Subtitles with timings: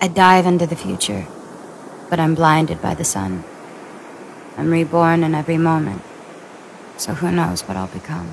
[0.00, 1.26] I dive into the future,
[2.08, 3.42] but I'm blinded by the sun.
[4.56, 6.00] I'm reborn in every moment,
[6.96, 8.26] so who knows what I'll become.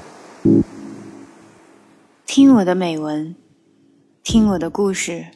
[2.26, 3.36] 听我的美文，
[4.24, 5.28] 听我的故事，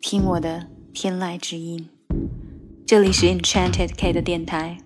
[0.00, 1.88] 听我的天籁之音。
[2.86, 4.78] 这里是 Enchanted K 的电台，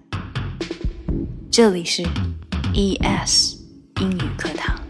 [1.50, 2.02] 这里是
[2.74, 3.56] ES
[4.00, 4.81] 英语课堂。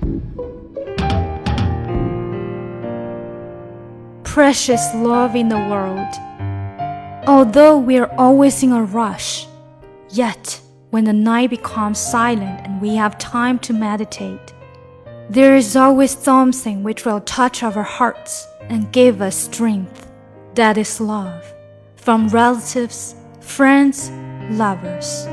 [4.34, 6.12] precious love in the world.
[7.28, 9.46] Although we are always in a rush,
[10.10, 10.60] yet
[10.90, 14.52] when the night becomes silent and we have time to meditate,
[15.30, 20.10] there is always something which will touch our hearts and give us strength.
[20.56, 21.54] That is love,
[21.96, 24.10] from relatives, friends,
[24.50, 25.28] lovers.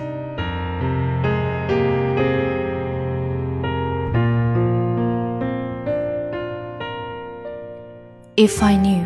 [8.41, 9.05] If I knew,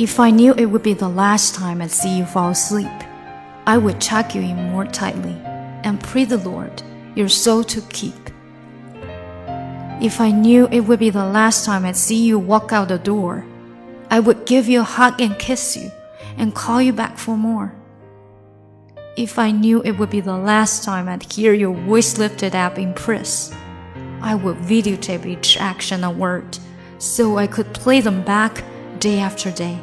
[0.00, 2.90] if I knew it would be the last time I'd see you fall asleep,
[3.64, 5.36] I would tuck you in more tightly
[5.84, 6.82] and pray the Lord
[7.14, 8.30] your soul to keep.
[10.02, 12.98] If I knew it would be the last time I'd see you walk out the
[12.98, 13.46] door,
[14.10, 15.92] I would give you a hug and kiss you
[16.36, 17.72] and call you back for more.
[19.16, 22.80] If I knew it would be the last time I'd hear your voice lifted up
[22.80, 23.54] in praise,
[24.20, 26.58] I would videotape each action and word
[26.98, 28.64] so I could play them back
[28.98, 29.78] day after day.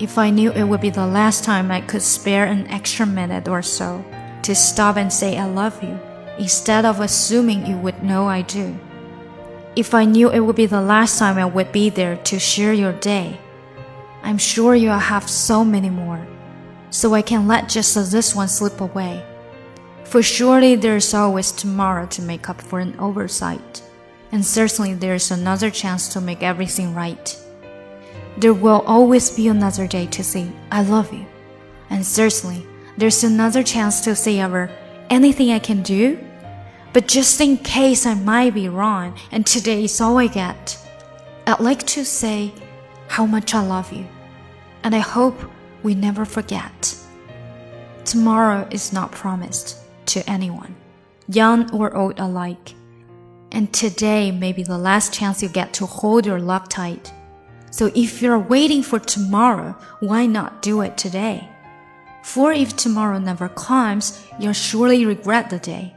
[0.00, 3.48] If I knew it would be the last time I could spare an extra minute
[3.48, 4.04] or so
[4.42, 5.98] to stop and say I love you,
[6.38, 8.76] instead of assuming you would know I do.
[9.76, 12.72] If I knew it would be the last time I would be there to share
[12.72, 13.38] your day,
[14.22, 16.26] I'm sure you'll have so many more,
[16.90, 19.24] so I can let just this one slip away.
[20.04, 23.83] For surely there's always tomorrow to make up for an oversight
[24.34, 27.40] and certainly there's another chance to make everything right.
[28.36, 31.24] There will always be another day to say, I love you.
[31.88, 32.66] And certainly
[32.98, 34.72] there's another chance to say ever,
[35.08, 36.18] anything I can do?
[36.92, 40.78] But just in case I might be wrong and today is all I get,
[41.46, 42.52] I'd like to say
[43.06, 44.04] how much I love you.
[44.82, 45.40] And I hope
[45.84, 46.96] we never forget.
[48.04, 50.74] Tomorrow is not promised to anyone,
[51.28, 52.74] young or old alike.
[53.54, 57.12] And today may be the last chance you get to hold your love tight.
[57.70, 61.48] So if you're waiting for tomorrow, why not do it today?
[62.24, 65.94] For if tomorrow never comes, you'll surely regret the day.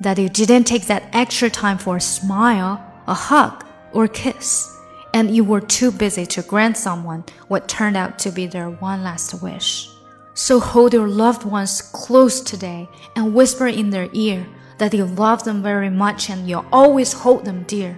[0.00, 3.64] That you didn't take that extra time for a smile, a hug,
[3.94, 4.76] or a kiss,
[5.14, 9.02] and you were too busy to grant someone what turned out to be their one
[9.02, 9.88] last wish.
[10.34, 12.86] So hold your loved ones close today
[13.16, 14.46] and whisper in their ear
[14.81, 17.95] that you love them very much and you always hold them dear.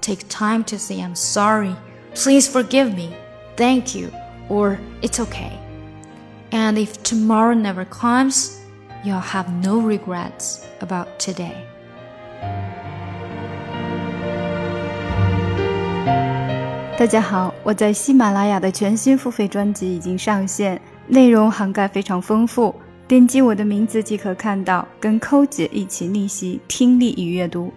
[0.00, 1.74] Take time to say, I'm sorry,
[2.14, 3.14] please forgive me,
[3.56, 4.10] thank you,
[4.48, 5.58] or it's okay.
[6.50, 8.58] And if tomorrow never comes,
[9.04, 11.54] you'll have no regrets about today.
[16.98, 22.74] 大家好，我在喜马拉雅的全新付费专辑已经上线，内容涵盖非常丰富。
[23.05, 27.71] 点击我的名字即可看到，跟扣姐一起逆袭听力与阅读。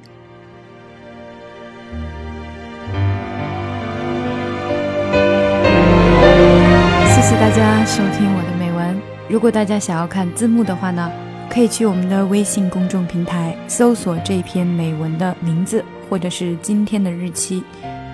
[7.09, 8.97] 谢谢大家收听我的美文。
[9.28, 11.10] 如果大家想要看字幕的话呢，
[11.50, 17.64] 可以去我们的微信公众平台搜索这篇美文的名字或者是今天的日期。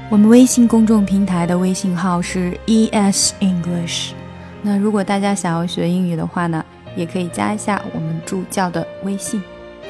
[0.08, 4.12] 我们微信公众平台的微信号是 ES English。
[4.62, 6.64] 那如果大家想要学英语的话呢？
[6.94, 9.42] 也可以加一下我们助教的微信，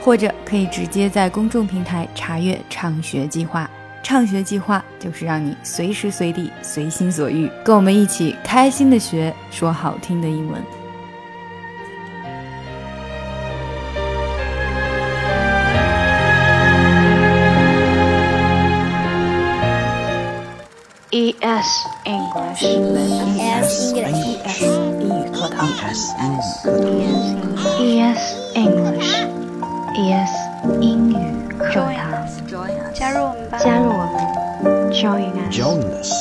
[0.02, 3.70] 或者可以直接在公众平台查阅畅学计划。
[4.02, 10.60] 畅学计划就是让你随时随地随心所欲，跟我们一起开心的学说好听的英文。
[21.14, 24.91] E S English E S English
[25.41, 25.71] 英语课堂 E
[27.99, 29.25] S English
[29.95, 30.31] E S
[30.79, 31.15] 英语
[31.57, 33.57] 课堂，加入我们吧！
[33.57, 33.97] 加入我
[34.61, 36.11] 们，Join us， Join us，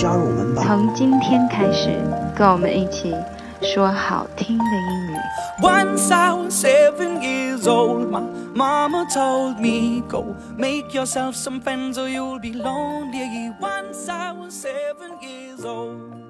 [0.00, 0.62] 加入我们吧。
[0.66, 1.90] 从今天开始，
[2.34, 3.14] 跟我们一起
[3.60, 5.16] 说好听的英语。
[5.60, 8.22] Once I was seven years old, my
[8.54, 13.52] mama told me, Go make yourself some friends or you'll be lonely.
[13.60, 16.29] Once I was seven years old.